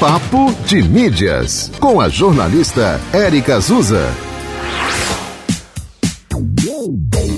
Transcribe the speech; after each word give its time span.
Papo 0.00 0.52
de 0.64 0.80
Mídias, 0.80 1.72
com 1.80 2.00
a 2.00 2.08
jornalista 2.08 3.00
Érica 3.12 3.56
Azusa. 3.56 4.06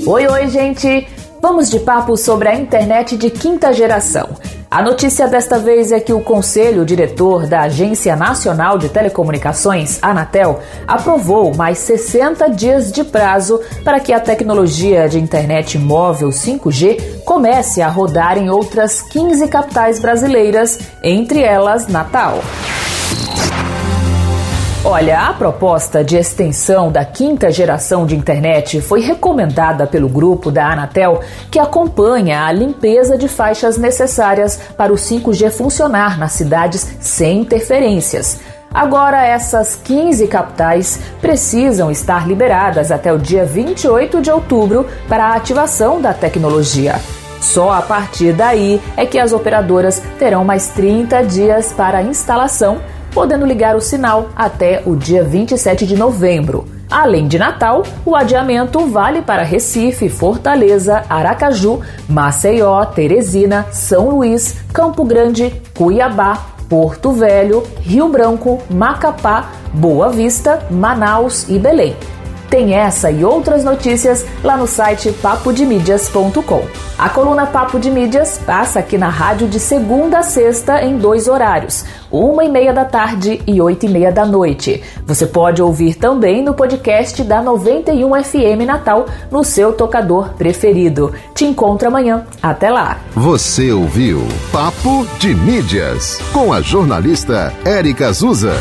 Oi, 0.06 0.26
oi, 0.26 0.48
gente! 0.50 1.08
Vamos 1.40 1.70
de 1.70 1.80
papo 1.80 2.18
sobre 2.18 2.50
a 2.50 2.54
internet 2.54 3.16
de 3.16 3.30
quinta 3.30 3.72
geração. 3.72 4.36
A 4.70 4.82
notícia 4.82 5.26
desta 5.26 5.58
vez 5.58 5.90
é 5.90 5.98
que 5.98 6.12
o 6.12 6.20
Conselho 6.20 6.84
Diretor 6.84 7.44
da 7.44 7.62
Agência 7.62 8.14
Nacional 8.14 8.78
de 8.78 8.88
Telecomunicações, 8.88 9.98
Anatel, 10.00 10.60
aprovou 10.86 11.52
mais 11.56 11.78
60 11.78 12.48
dias 12.50 12.92
de 12.92 13.02
prazo 13.02 13.60
para 13.82 13.98
que 13.98 14.12
a 14.12 14.20
tecnologia 14.20 15.08
de 15.08 15.18
internet 15.18 15.76
móvel 15.76 16.28
5G 16.28 17.24
comece 17.24 17.82
a 17.82 17.88
rodar 17.88 18.38
em 18.38 18.48
outras 18.48 19.02
15 19.02 19.48
capitais 19.48 19.98
brasileiras, 19.98 20.78
entre 21.02 21.40
elas 21.40 21.88
Natal. 21.88 22.38
Olha, 24.82 25.28
a 25.28 25.34
proposta 25.34 26.02
de 26.02 26.16
extensão 26.16 26.90
da 26.90 27.04
quinta 27.04 27.50
geração 27.50 28.06
de 28.06 28.16
internet 28.16 28.80
foi 28.80 29.02
recomendada 29.02 29.86
pelo 29.86 30.08
grupo 30.08 30.50
da 30.50 30.72
Anatel, 30.72 31.20
que 31.50 31.58
acompanha 31.58 32.46
a 32.46 32.50
limpeza 32.50 33.18
de 33.18 33.28
faixas 33.28 33.76
necessárias 33.76 34.58
para 34.78 34.90
o 34.90 34.96
5G 34.96 35.50
funcionar 35.50 36.18
nas 36.18 36.32
cidades 36.32 36.96
sem 36.98 37.42
interferências. 37.42 38.40
Agora, 38.72 39.22
essas 39.22 39.76
15 39.76 40.26
capitais 40.28 40.98
precisam 41.20 41.90
estar 41.90 42.26
liberadas 42.26 42.90
até 42.90 43.12
o 43.12 43.18
dia 43.18 43.44
28 43.44 44.22
de 44.22 44.30
outubro 44.30 44.86
para 45.06 45.26
a 45.26 45.34
ativação 45.34 46.00
da 46.00 46.14
tecnologia. 46.14 46.98
Só 47.38 47.70
a 47.70 47.82
partir 47.82 48.32
daí 48.32 48.80
é 48.96 49.04
que 49.04 49.18
as 49.18 49.34
operadoras 49.34 50.02
terão 50.18 50.42
mais 50.42 50.68
30 50.68 51.22
dias 51.24 51.70
para 51.70 51.98
a 51.98 52.02
instalação 52.02 52.80
podendo 53.12 53.46
ligar 53.46 53.76
o 53.76 53.80
sinal 53.80 54.30
até 54.34 54.82
o 54.86 54.96
dia 54.96 55.22
27 55.22 55.86
de 55.86 55.96
novembro. 55.96 56.66
Além 56.90 57.28
de 57.28 57.38
Natal, 57.38 57.84
o 58.04 58.16
adiamento 58.16 58.86
vale 58.86 59.22
para 59.22 59.44
Recife, 59.44 60.08
Fortaleza, 60.08 61.04
Aracaju, 61.08 61.80
Maceió, 62.08 62.84
Teresina, 62.84 63.66
São 63.70 64.10
Luís, 64.10 64.56
Campo 64.72 65.04
Grande, 65.04 65.52
Cuiabá, 65.76 66.46
Porto 66.68 67.12
Velho, 67.12 67.62
Rio 67.80 68.08
Branco, 68.08 68.60
Macapá, 68.68 69.50
Boa 69.72 70.08
Vista, 70.08 70.66
Manaus 70.70 71.48
e 71.48 71.58
Belém. 71.58 71.94
Tem 72.50 72.74
essa 72.74 73.12
e 73.12 73.24
outras 73.24 73.62
notícias 73.62 74.26
lá 74.42 74.56
no 74.56 74.66
site 74.66 75.12
papodemídias.com. 75.12 76.64
A 76.98 77.08
coluna 77.08 77.46
Papo 77.46 77.78
de 77.78 77.88
Mídias 77.88 78.38
passa 78.44 78.80
aqui 78.80 78.98
na 78.98 79.08
rádio 79.08 79.48
de 79.48 79.60
segunda 79.60 80.18
a 80.18 80.22
sexta 80.22 80.82
em 80.82 80.98
dois 80.98 81.28
horários, 81.28 81.84
uma 82.10 82.44
e 82.44 82.50
meia 82.50 82.72
da 82.72 82.84
tarde 82.84 83.40
e 83.46 83.60
oito 83.62 83.86
e 83.86 83.88
meia 83.88 84.10
da 84.10 84.26
noite. 84.26 84.82
Você 85.06 85.26
pode 85.26 85.62
ouvir 85.62 85.94
também 85.94 86.42
no 86.42 86.52
podcast 86.52 87.22
da 87.22 87.40
91 87.40 88.22
FM 88.24 88.66
Natal 88.66 89.06
no 89.30 89.44
seu 89.44 89.72
tocador 89.72 90.34
preferido. 90.34 91.14
Te 91.32 91.44
encontro 91.44 91.86
amanhã. 91.86 92.26
Até 92.42 92.68
lá. 92.68 92.98
Você 93.14 93.70
ouviu 93.70 94.26
Papo 94.50 95.06
de 95.20 95.34
Mídias 95.34 96.18
com 96.32 96.52
a 96.52 96.60
jornalista 96.60 97.52
Érica 97.64 98.08
Azusa. 98.08 98.54